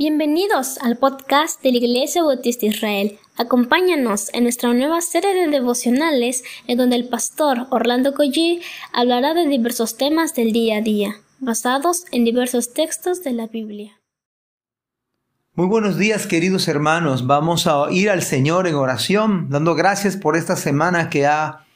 Bienvenidos 0.00 0.78
al 0.78 0.96
podcast 0.96 1.60
de 1.60 1.72
la 1.72 1.78
Iglesia 1.78 2.22
Bautista 2.22 2.66
Israel. 2.66 3.18
Acompáñanos 3.36 4.32
en 4.32 4.44
nuestra 4.44 4.72
nueva 4.72 5.00
serie 5.00 5.34
de 5.34 5.48
devocionales 5.48 6.44
en 6.68 6.78
donde 6.78 6.94
el 6.94 7.08
pastor 7.08 7.66
Orlando 7.70 8.14
Collie 8.14 8.60
hablará 8.92 9.34
de 9.34 9.48
diversos 9.48 9.96
temas 9.96 10.36
del 10.36 10.52
día 10.52 10.76
a 10.76 10.82
día, 10.82 11.16
basados 11.40 12.04
en 12.12 12.24
diversos 12.24 12.72
textos 12.74 13.24
de 13.24 13.32
la 13.32 13.48
Biblia. 13.48 14.00
Muy 15.54 15.66
buenos 15.66 15.98
días 15.98 16.28
queridos 16.28 16.68
hermanos, 16.68 17.26
vamos 17.26 17.66
a 17.66 17.90
ir 17.90 18.08
al 18.08 18.22
Señor 18.22 18.68
en 18.68 18.76
oración, 18.76 19.50
dando 19.50 19.74
gracias 19.74 20.16
por 20.16 20.36
esta 20.36 20.54
semana 20.54 21.10
que 21.10 21.26
ha, 21.26 21.66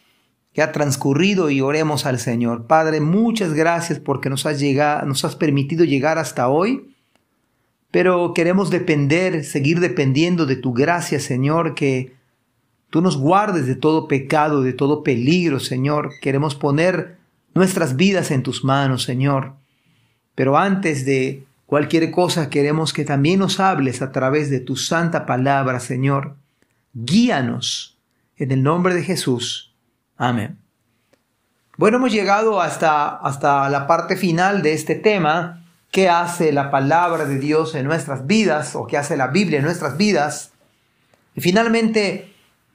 que 0.53 0.63
ha 0.63 0.71
transcurrido 0.71 1.51
y 1.51 1.61
oremos 1.61 2.07
al 2.07 2.21
Señor. 2.21 2.69
Padre, 2.69 3.01
muchas 3.01 3.53
gracias 3.53 3.99
porque 3.99 4.31
nos 4.31 4.47
has, 4.47 4.61
llegado, 4.61 5.07
nos 5.07 5.25
has 5.25 5.35
permitido 5.35 5.85
llegar 5.85 6.19
hasta 6.19 6.49
hoy 6.49 6.92
pero 7.93 8.33
queremos 8.35 8.71
depender, 8.71 9.45
seguir 9.45 9.79
dependiendo 9.79 10.47
de 10.47 10.57
tu 10.57 10.73
gracia, 10.73 11.21
Señor, 11.21 11.75
que 11.75 12.15
tú 12.89 13.03
nos 13.03 13.19
guardes 13.19 13.67
de 13.67 13.77
todo 13.77 14.09
pecado, 14.09 14.63
de 14.63 14.73
todo 14.73 15.05
peligro, 15.05 15.61
Señor. 15.61 16.11
Queremos 16.23 16.55
poner 16.55 17.19
nuestras 17.55 17.95
vidas 17.97 18.31
en 18.31 18.43
tus 18.43 18.65
manos, 18.65 19.03
Señor. 19.03 19.53
Pero 20.35 20.57
antes 20.57 21.05
de 21.05 21.45
cualquier 21.67 22.11
cosa, 22.11 22.49
queremos 22.49 22.95
que 22.95 23.05
también 23.05 23.41
nos 23.41 23.61
hables 23.61 24.01
a 24.01 24.11
través 24.11 24.49
de 24.49 24.61
tu 24.61 24.77
santa 24.77 25.27
palabra, 25.27 25.79
Señor. 25.79 26.37
Guíanos 26.95 27.99
en 28.39 28.53
el 28.53 28.63
nombre 28.63 28.95
de 28.95 29.03
Jesús. 29.03 29.75
Amén. 30.17 30.57
Bueno, 31.77 31.99
hemos 31.99 32.13
llegado 32.13 32.59
hasta, 32.63 33.19
hasta 33.19 33.69
la 33.69 33.87
parte 33.87 34.17
final 34.17 34.63
de 34.63 34.73
este 34.73 34.95
tema 34.95 35.62
qué 35.93 36.09
hace 36.09 36.53
la 36.53 36.71
palabra 36.71 37.27
de 37.27 37.39
Dios 37.39 37.75
en 37.75 37.85
nuestras 37.85 38.27
vidas 38.27 38.75
o 38.75 38.87
qué 38.87 38.97
hace 38.97 39.17
la 39.17 39.29
Biblia 39.29 39.59
en 39.59 39.65
nuestras 39.65 39.99
vidas. 39.99 40.53
Y 41.37 41.43
finalmente 41.43 42.33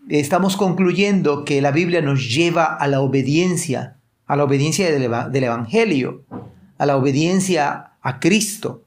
estamos 0.08 0.56
concluyendo 0.56 1.44
que 1.44 1.60
la 1.60 1.72
Biblia 1.72 2.02
nos 2.02 2.30
lleva 2.30 2.66
a 2.66 2.88
la 2.88 3.02
obediencia, 3.02 3.98
a 4.28 4.36
la 4.36 4.44
obediencia 4.44 4.92
del, 4.92 5.44
Evangelio, 5.44 6.26
a 6.78 6.86
la 6.86 6.96
obediencia 6.96 7.94
a 8.02 8.20
Cristo, 8.20 8.84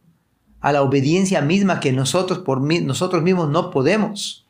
a 0.61 0.71
la 0.71 0.83
obediencia 0.83 1.41
misma 1.41 1.81
que 1.81 1.93
nosotros 1.93 2.39
por 2.39 2.61
nosotros 2.61 3.25
mismos 3.25 3.51
no 3.51 3.73
podemos. 3.73 4.47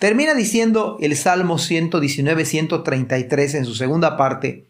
Termina 0.00 0.34
diciendo 0.34 0.96
el 1.00 1.16
Salmo 1.16 1.58
119, 1.58 2.44
133 2.44 3.54
en 3.54 3.64
su 3.64 3.76
segunda 3.76 4.16
parte, 4.16 4.66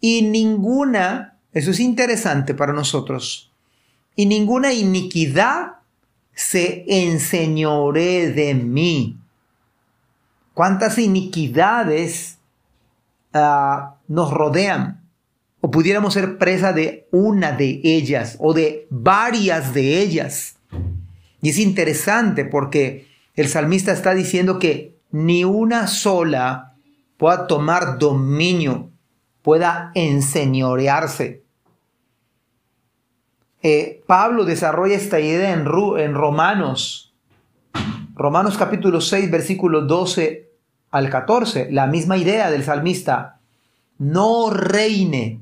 y 0.00 0.20
ninguna 0.20 1.35
eso 1.56 1.70
es 1.70 1.80
interesante 1.80 2.52
para 2.52 2.74
nosotros. 2.74 3.50
Y 4.14 4.26
ninguna 4.26 4.74
iniquidad 4.74 5.76
se 6.34 6.84
enseñore 6.86 8.30
de 8.30 8.52
mí. 8.52 9.16
¿Cuántas 10.52 10.98
iniquidades 10.98 12.36
ah, 13.32 13.96
nos 14.06 14.30
rodean? 14.32 15.00
O 15.62 15.70
pudiéramos 15.70 16.12
ser 16.12 16.36
presa 16.36 16.74
de 16.74 17.08
una 17.10 17.52
de 17.52 17.80
ellas 17.82 18.36
o 18.38 18.52
de 18.52 18.86
varias 18.90 19.72
de 19.72 20.02
ellas. 20.02 20.56
Y 21.40 21.48
es 21.48 21.58
interesante 21.58 22.44
porque 22.44 23.08
el 23.34 23.48
salmista 23.48 23.92
está 23.92 24.12
diciendo 24.12 24.58
que 24.58 24.94
ni 25.10 25.44
una 25.44 25.86
sola 25.86 26.74
pueda 27.16 27.46
tomar 27.46 27.96
dominio, 27.98 28.90
pueda 29.40 29.90
enseñorearse. 29.94 31.45
Eh, 33.68 34.04
Pablo 34.06 34.44
desarrolla 34.44 34.94
esta 34.94 35.18
idea 35.18 35.52
en, 35.52 35.64
Romanos, 35.64 37.12
Romanos 38.14 38.56
capítulo 38.56 39.00
6, 39.00 39.28
versículo 39.28 39.80
12 39.80 40.48
al 40.92 41.10
14, 41.10 41.72
la 41.72 41.88
misma 41.88 42.16
idea 42.16 42.48
del 42.52 42.62
salmista, 42.62 43.40
no 43.98 44.50
reine 44.50 45.40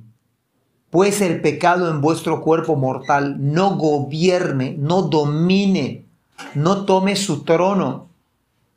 pues 0.89 1.21
el 1.21 1.43
pecado 1.43 1.91
en 1.91 2.01
vuestro 2.01 2.41
cuerpo 2.41 2.77
mortal, 2.77 3.37
no 3.39 3.77
gobierne, 3.77 4.75
no 4.79 5.03
domine, 5.03 6.07
no 6.55 6.87
tome 6.87 7.17
su 7.17 7.45
trono, 7.45 8.09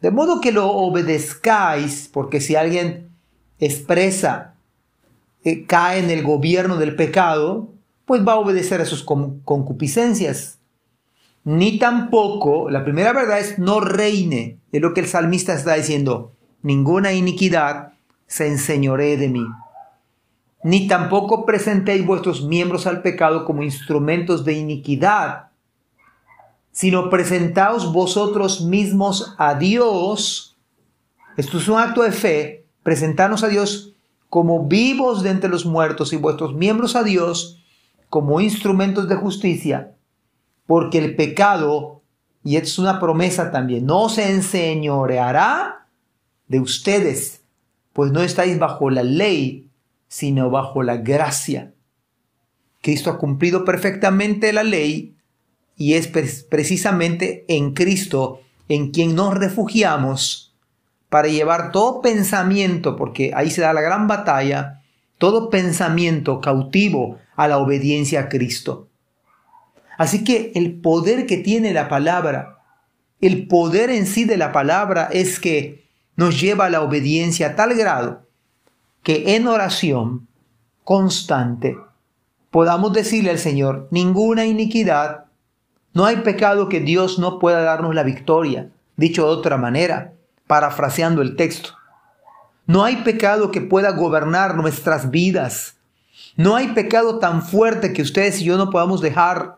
de 0.02 0.12
modo 0.12 0.42
que 0.42 0.52
lo 0.52 0.70
obedezcáis, 0.70 2.10
porque 2.12 2.42
si 2.42 2.58
alguien 2.58 3.12
expresa, 3.60 4.56
eh, 5.46 5.66
cae 5.66 6.00
en 6.00 6.10
el 6.10 6.24
gobierno 6.24 6.76
del 6.76 6.98
pecado, 6.98 7.77
pues 8.08 8.26
va 8.26 8.34
a 8.34 8.40
obedecer 8.40 8.80
a 8.80 8.86
sus 8.86 9.04
concupiscencias. 9.04 10.60
Ni 11.44 11.78
tampoco, 11.78 12.70
la 12.70 12.84
primera 12.86 13.12
verdad 13.12 13.40
es 13.40 13.60
no 13.60 13.82
reine, 13.82 14.60
es 14.72 14.82
lo 14.82 14.94
que 14.94 15.02
el 15.02 15.08
salmista 15.08 15.54
está 15.54 15.74
diciendo, 15.74 16.32
ninguna 16.62 17.12
iniquidad 17.12 17.94
se 18.26 18.48
enseñoree 18.48 19.18
de 19.18 19.28
mí. 19.28 19.46
Ni 20.64 20.88
tampoco 20.88 21.46
presentéis 21.46 22.06
vuestros 22.06 22.46
miembros 22.46 22.88
al 22.88 23.02
pecado 23.02 23.44
como 23.44 23.62
instrumentos 23.62 24.46
de 24.46 24.54
iniquidad, 24.54 25.50
sino 26.72 27.10
presentaos 27.10 27.92
vosotros 27.92 28.62
mismos 28.62 29.36
a 29.38 29.56
Dios. 29.56 30.56
Esto 31.36 31.58
es 31.58 31.68
un 31.68 31.78
acto 31.78 32.04
de 32.04 32.14
fe, 32.14 32.66
presentarnos 32.84 33.44
a 33.44 33.50
Dios 33.50 33.94
como 34.30 34.66
vivos 34.66 35.24
de 35.24 35.32
entre 35.32 35.50
los 35.50 35.66
muertos 35.66 36.14
y 36.14 36.16
vuestros 36.16 36.56
miembros 36.56 36.96
a 36.96 37.04
Dios 37.04 37.58
como 38.18 38.42
instrumentos 38.42 39.08
de 39.08 39.16
justicia, 39.16 39.92
porque 40.66 40.98
el 40.98 41.16
pecado, 41.16 42.02
y 42.44 42.56
es 42.56 42.80
una 42.80 43.00
promesa 43.00 43.52
también, 43.52 43.86
no 43.86 44.10
se 44.10 44.32
enseñoreará 44.32 45.86
de 46.48 46.60
ustedes, 46.60 47.42
pues 47.94 48.12
no 48.12 48.24
estáis 48.24 48.58
bajo 48.58 48.90
la 48.90 49.04
ley, 49.04 49.70
sino 50.08 50.50
bajo 50.50 50.82
la 50.82 50.98
gracia. 50.98 51.76
Cristo 52.82 53.12
ha 53.12 53.20
cumplido 53.20 53.64
perfectamente 53.64 54.52
la 54.52 54.64
ley 54.64 55.16
y 55.76 55.94
es 55.94 56.08
precisamente 56.08 57.46
en 57.48 57.76
Cristo 57.76 58.42
en 58.68 58.90
quien 58.90 59.14
nos 59.14 59.36
refugiamos 59.36 60.56
para 61.10 61.28
llevar 61.28 61.72
todo 61.72 62.02
pensamiento, 62.02 62.96
porque 62.96 63.32
ahí 63.36 63.52
se 63.52 63.62
da 63.62 63.74
la 63.74 63.82
gran 63.82 64.08
batalla, 64.08 64.82
todo 65.20 65.52
pensamiento 65.52 66.42
cautivo 66.42 67.20
a 67.38 67.48
la 67.48 67.60
obediencia 67.60 68.20
a 68.20 68.30
Cristo. 68.30 68.90
Así 69.98 70.26
que 70.26 70.52
el 70.56 70.82
poder 70.82 71.26
que 71.26 71.38
tiene 71.38 71.72
la 71.72 71.88
palabra, 71.88 72.60
el 73.22 73.48
poder 73.48 73.90
en 73.90 74.06
sí 74.06 74.26
de 74.26 74.36
la 74.36 74.52
palabra 74.52 75.08
es 75.12 75.40
que 75.40 75.88
nos 76.18 76.42
lleva 76.42 76.66
a 76.66 76.70
la 76.70 76.82
obediencia 76.82 77.48
a 77.48 77.56
tal 77.56 77.74
grado 77.76 78.24
que 79.04 79.36
en 79.36 79.48
oración 79.48 80.28
constante 80.84 81.78
podamos 82.52 82.92
decirle 82.92 83.30
al 83.30 83.40
Señor, 83.40 83.88
ninguna 83.92 84.46
iniquidad, 84.46 85.26
no 85.94 86.06
hay 86.06 86.18
pecado 86.18 86.70
que 86.70 86.80
Dios 86.80 87.20
no 87.20 87.40
pueda 87.40 87.62
darnos 87.62 87.96
la 87.96 88.04
victoria, 88.04 88.70
dicho 88.98 89.24
de 89.24 89.30
otra 89.30 89.58
manera, 89.58 90.14
parafraseando 90.46 91.22
el 91.22 91.36
texto. 91.36 91.72
No 92.66 92.84
hay 92.84 92.98
pecado 92.98 93.52
que 93.52 93.62
pueda 93.62 93.92
gobernar 93.92 94.56
nuestras 94.56 95.10
vidas, 95.10 95.77
no 96.38 96.56
hay 96.56 96.70
pecado 96.70 97.20
tan 97.20 97.42
fuerte 97.42 97.94
que 97.94 98.04
ustedes 98.04 98.40
y 98.40 98.46
yo 98.46 98.58
no 98.58 98.70
podamos 98.70 99.02
dejar. 99.02 99.58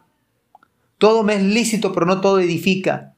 Todo 0.97 1.23
me 1.23 1.35
es 1.35 1.43
lícito, 1.43 1.93
pero 1.93 2.05
no 2.05 2.21
todo 2.21 2.39
edifica. 2.39 3.13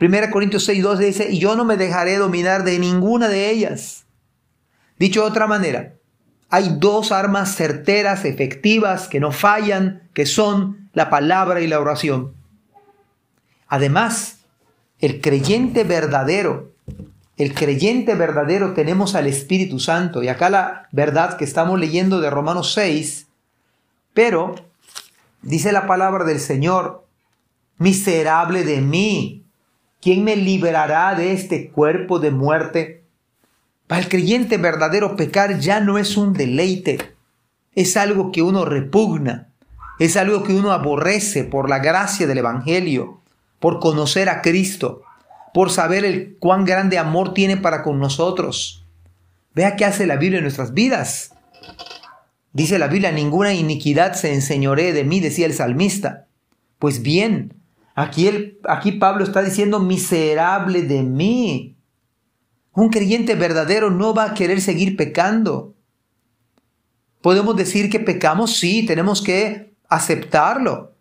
1 0.00 0.30
Corintios 0.32 0.64
6, 0.64 0.82
12 0.82 1.04
dice, 1.04 1.30
y 1.30 1.38
yo 1.38 1.56
no 1.56 1.64
me 1.64 1.76
dejaré 1.76 2.16
dominar 2.16 2.64
de 2.64 2.78
ninguna 2.78 3.28
de 3.28 3.50
ellas. 3.50 4.06
Dicho 4.98 5.22
de 5.22 5.28
otra 5.28 5.46
manera, 5.46 5.94
hay 6.48 6.76
dos 6.78 7.12
armas 7.12 7.54
certeras, 7.54 8.24
efectivas, 8.24 9.08
que 9.08 9.20
no 9.20 9.30
fallan, 9.30 10.08
que 10.14 10.24
son 10.24 10.88
la 10.94 11.10
palabra 11.10 11.60
y 11.60 11.66
la 11.66 11.80
oración. 11.80 12.32
Además, 13.66 14.38
el 15.00 15.20
creyente 15.20 15.84
verdadero 15.84 16.72
el 17.38 17.54
creyente 17.54 18.16
verdadero 18.16 18.74
tenemos 18.74 19.14
al 19.14 19.28
Espíritu 19.28 19.78
Santo. 19.78 20.22
Y 20.22 20.28
acá 20.28 20.50
la 20.50 20.88
verdad 20.90 21.36
que 21.36 21.44
estamos 21.44 21.78
leyendo 21.78 22.20
de 22.20 22.30
Romanos 22.30 22.72
6, 22.74 23.28
pero 24.12 24.56
dice 25.40 25.70
la 25.70 25.86
palabra 25.86 26.24
del 26.24 26.40
Señor, 26.40 27.06
miserable 27.78 28.64
de 28.64 28.80
mí, 28.80 29.44
¿quién 30.02 30.24
me 30.24 30.34
liberará 30.34 31.14
de 31.14 31.32
este 31.32 31.70
cuerpo 31.70 32.18
de 32.18 32.32
muerte? 32.32 33.04
Para 33.86 34.00
el 34.00 34.08
creyente 34.08 34.58
verdadero 34.58 35.14
pecar 35.14 35.60
ya 35.60 35.78
no 35.78 35.96
es 35.96 36.16
un 36.16 36.32
deleite, 36.32 37.14
es 37.76 37.96
algo 37.96 38.32
que 38.32 38.42
uno 38.42 38.64
repugna, 38.64 39.48
es 40.00 40.16
algo 40.16 40.42
que 40.42 40.54
uno 40.54 40.72
aborrece 40.72 41.44
por 41.44 41.70
la 41.70 41.78
gracia 41.78 42.26
del 42.26 42.38
Evangelio, 42.38 43.20
por 43.60 43.78
conocer 43.78 44.28
a 44.28 44.42
Cristo 44.42 45.02
por 45.52 45.70
saber 45.70 46.04
el 46.04 46.36
cuán 46.38 46.64
grande 46.64 46.98
amor 46.98 47.34
tiene 47.34 47.56
para 47.56 47.82
con 47.82 47.98
nosotros. 47.98 48.86
Vea 49.54 49.76
qué 49.76 49.84
hace 49.84 50.06
la 50.06 50.16
Biblia 50.16 50.38
en 50.38 50.44
nuestras 50.44 50.72
vidas. 50.72 51.32
Dice 52.52 52.78
la 52.78 52.88
Biblia, 52.88 53.12
ninguna 53.12 53.54
iniquidad 53.54 54.14
se 54.14 54.32
enseñoree 54.32 54.92
de 54.92 55.04
mí, 55.04 55.20
decía 55.20 55.46
el 55.46 55.54
salmista. 55.54 56.26
Pues 56.78 57.02
bien, 57.02 57.54
aquí, 57.94 58.56
aquí 58.68 58.92
Pablo 58.92 59.24
está 59.24 59.42
diciendo 59.42 59.80
miserable 59.80 60.82
de 60.82 61.02
mí. 61.02 61.76
Un 62.72 62.90
creyente 62.90 63.34
verdadero 63.34 63.90
no 63.90 64.14
va 64.14 64.24
a 64.24 64.34
querer 64.34 64.60
seguir 64.60 64.96
pecando. 64.96 65.74
Podemos 67.20 67.56
decir 67.56 67.90
que 67.90 68.00
pecamos, 68.00 68.56
sí, 68.56 68.86
tenemos 68.86 69.22
que 69.22 69.74
aceptarlo. 69.88 70.94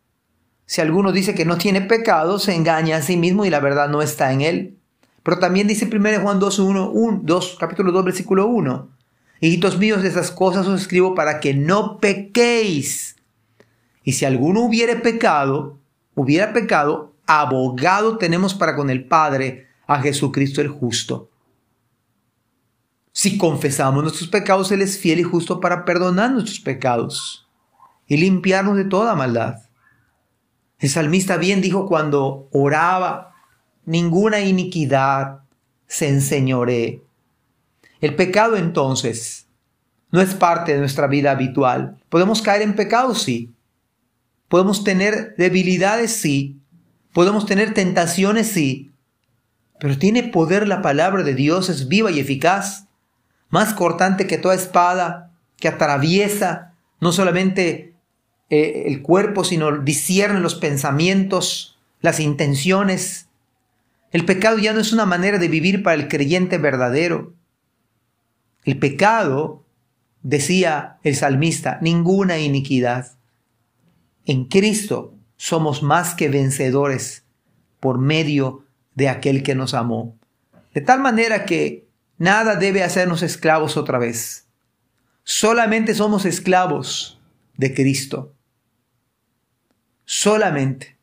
Si 0.68 0.82
alguno 0.82 1.14
dice 1.14 1.34
que 1.34 1.46
no 1.46 1.58
tiene 1.58 1.80
pecado, 1.80 2.40
se 2.40 2.54
engaña 2.54 2.98
a 2.98 3.02
sí 3.02 3.16
mismo 3.16 3.46
y 3.46 3.50
la 3.50 3.62
verdad 3.62 3.88
no 3.88 4.02
está 4.02 4.34
en 4.34 4.42
él. 4.42 4.78
Pero 5.24 5.40
también 5.40 5.66
dice 5.66 5.90
1 5.92 6.22
Juan 6.22 6.40
2, 6.40 6.60
1, 6.60 6.92
1, 6.92 7.20
2, 7.24 7.58
capítulo 7.58 7.94
2, 7.94 8.04
versículo 8.04 8.48
1. 8.48 8.90
Hijitos 9.40 9.78
míos, 9.78 10.04
de 10.04 10.10
esas 10.10 10.30
cosas 10.30 10.68
os 10.68 10.82
escribo 10.82 11.16
para 11.16 11.40
que 11.40 11.54
no 11.54 12.00
pequéis. 12.00 13.16
Y 14.04 14.14
si 14.14 14.26
alguno 14.26 14.62
hubiere 14.62 14.98
pecado, 14.98 15.80
hubiera 16.16 16.52
pecado, 16.52 17.14
abogado 17.26 18.18
tenemos 18.18 18.54
para 18.54 18.76
con 18.76 18.90
el 18.90 19.06
Padre 19.06 19.68
a 19.88 20.02
Jesucristo 20.02 20.60
el 20.60 20.68
justo. 20.68 21.30
Si 23.14 23.38
confesamos 23.38 24.04
nuestros 24.04 24.28
pecados, 24.28 24.70
Él 24.74 24.82
es 24.82 24.98
fiel 24.98 25.20
y 25.20 25.24
justo 25.24 25.62
para 25.62 25.86
perdonar 25.86 26.32
nuestros 26.32 26.60
pecados 26.60 27.48
y 28.06 28.18
limpiarnos 28.18 28.76
de 28.76 28.84
toda 28.84 29.16
maldad. 29.16 29.67
El 30.80 30.90
salmista 30.90 31.38
bien 31.38 31.62
dijo 31.62 31.88
cuando 31.88 32.48
oraba, 32.52 33.36
ninguna 33.86 34.42
iniquidad 34.42 35.40
se 35.88 36.10
enseñoree 36.10 37.08
el 38.00 38.16
pecado 38.16 38.58
entonces 38.58 39.48
no 40.12 40.22
es 40.22 40.34
parte 40.34 40.74
de 40.74 40.80
nuestra 40.80 41.08
vida 41.08 41.32
habitual. 41.32 41.98
Podemos 42.10 42.42
caer 42.42 42.62
en 42.62 42.76
pecado, 42.76 43.16
sí. 43.16 43.54
Podemos 44.48 44.84
tener 44.84 45.36
debilidades, 45.38 46.16
sí. 46.16 46.62
Podemos 47.14 47.46
tener 47.46 47.74
tentaciones, 47.74 48.48
sí. 48.48 48.92
Pero 49.80 49.98
tiene 49.98 50.24
poder 50.24 50.68
la 50.68 50.82
palabra 50.82 51.24
de 51.24 51.34
Dios, 51.34 51.70
es 51.70 51.88
viva 51.88 52.12
y 52.12 52.20
eficaz, 52.20 52.88
más 53.50 53.74
cortante 53.74 54.28
que 54.28 54.38
toda 54.38 54.56
espada, 54.56 55.32
que 55.58 55.68
atraviesa 55.68 56.74
no 57.02 57.12
solamente 57.12 57.94
eh, 58.50 58.84
el 58.88 59.02
cuerpo, 59.02 59.44
sino 59.44 59.78
discierne 59.80 60.40
los 60.40 60.56
pensamientos, 60.56 61.78
las 62.02 62.20
intenciones. 62.20 63.28
El 64.12 64.26
pecado 64.26 64.58
ya 64.58 64.74
no 64.74 64.80
es 64.80 64.94
una 64.94 65.06
manera 65.06 65.38
de 65.38 65.48
vivir 65.48 65.84
para 65.84 65.96
el 65.96 66.08
creyente 66.08 66.58
verdadero. 66.58 67.34
El 68.64 68.80
pecado, 68.80 69.64
decía 70.24 70.98
el 71.04 71.16
salmista, 71.16 71.80
ninguna 71.82 72.38
iniquidad. 72.40 73.14
En 74.26 74.46
Cristo 74.46 75.14
somos 75.38 75.84
más 75.84 76.16
que 76.16 76.30
vencedores 76.30 77.24
por 77.80 77.98
medio 77.98 78.66
de 78.96 79.10
aquel 79.10 79.44
que 79.44 79.56
nos 79.56 79.74
amó. 79.74 80.18
De 80.74 80.82
tal 80.82 81.00
manera 81.00 81.46
que 81.46 81.88
nada 82.18 82.56
debe 82.56 82.84
hacernos 82.84 83.24
esclavos 83.24 83.78
otra 83.78 84.00
vez. 84.00 84.48
Solamente 85.24 85.94
somos 85.94 86.26
esclavos 86.26 87.20
de 87.56 87.74
Cristo. 87.74 88.34
Solamente. 90.08 90.98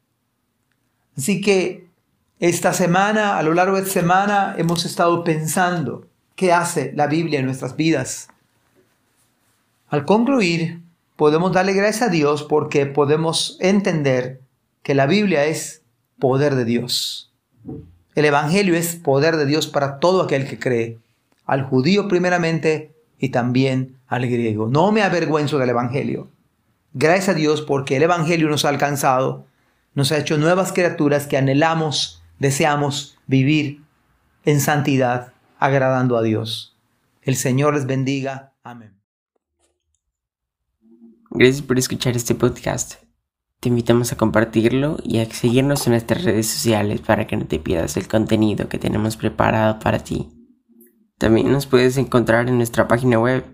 Así 1.17 1.41
que 1.41 1.87
esta 2.41 2.73
semana, 2.73 3.39
a 3.39 3.43
lo 3.45 3.55
largo 3.55 3.77
de 3.77 3.83
esta 3.83 4.01
semana, 4.01 4.57
hemos 4.59 4.85
estado 4.85 5.23
pensando 5.23 6.09
¿Qué 6.35 6.53
hace 6.53 6.93
la 6.97 7.07
Biblia 7.07 7.39
en 7.39 7.47
nuestras 7.47 7.77
vidas? 7.77 8.29
Al 9.89 10.05
concluir, 10.05 10.81
podemos 11.15 11.53
darle 11.53 11.75
gracias 11.75 12.09
a 12.09 12.11
Dios 12.11 12.43
porque 12.43 12.87
podemos 12.87 13.57
entender 13.61 14.41
que 14.83 14.95
la 14.95 15.07
Biblia 15.07 15.45
es 15.45 15.83
poder 16.19 16.57
de 16.57 16.65
Dios. 16.65 17.33
El 18.17 18.25
Evangelio 18.25 18.75
es 18.75 18.97
poder 18.97 19.37
de 19.37 19.47
Dios 19.47 19.69
para 19.69 20.01
todo 20.01 20.23
aquel 20.23 20.49
que 20.49 20.59
cree, 20.59 20.99
al 21.47 21.63
judío 21.63 22.09
primeramente 22.09 22.93
y 23.21 23.29
también 23.29 23.97
al 24.09 24.27
griego. 24.27 24.67
No 24.67 24.91
me 24.91 25.03
avergüenzo 25.03 25.59
del 25.59 25.71
Evangelio. 25.71 26.29
Gracias 26.97 27.31
a 27.31 27.35
Dios 27.35 27.61
porque 27.61 27.97
el 27.97 28.05
Evangelio 28.05 28.49
nos 28.49 28.65
ha 28.65 28.69
alcanzado, 28.69 29.49
nos 29.95 30.13
ha 30.13 30.19
hecho 30.19 30.39
nuevas 30.39 30.73
criaturas 30.73 31.27
que 31.27 31.37
anhelamos, 31.37 32.23
deseamos 32.39 33.19
vivir 33.27 33.83
en 34.45 34.61
santidad 34.61 35.33
agradando 35.59 36.17
a 36.17 36.23
Dios. 36.23 36.77
El 37.21 37.35
Señor 37.35 37.75
les 37.75 37.87
bendiga. 37.87 38.55
Amén. 38.63 38.95
Gracias 41.31 41.63
por 41.63 41.79
escuchar 41.79 42.15
este 42.15 42.37
podcast. 42.37 43.03
Te 43.59 43.71
invitamos 43.71 44.13
a 44.13 44.17
compartirlo 44.17 44.99
y 45.03 45.19
a 45.19 45.29
seguirnos 45.29 45.85
en 45.87 45.95
nuestras 45.95 46.23
redes 46.23 46.47
sociales 46.47 47.01
para 47.01 47.27
que 47.27 47.37
no 47.37 47.47
te 47.47 47.59
pierdas 47.59 47.97
el 47.97 48.07
contenido 48.07 48.69
que 48.69 48.79
tenemos 48.79 49.17
preparado 49.17 49.81
para 49.81 49.99
ti. 49.99 50.29
También 51.19 51.51
nos 51.51 51.67
puedes 51.67 51.97
encontrar 51.97 52.49
en 52.49 52.59
nuestra 52.59 52.87
página 52.87 53.19
web 53.19 53.54